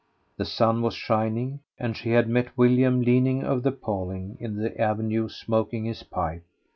The 0.37 0.45
sun 0.45 0.81
was 0.81 0.95
shining, 0.95 1.59
and 1.77 1.95
she 1.95 2.09
had 2.09 2.27
met 2.27 2.57
William 2.57 3.01
leaning 3.03 3.43
over 3.43 3.61
the 3.61 3.71
paling 3.71 4.35
in 4.39 4.55
the 4.55 4.75
avenue 4.81 5.29
smoking 5.29 5.85
his 5.85 6.01
pipe. 6.01 6.41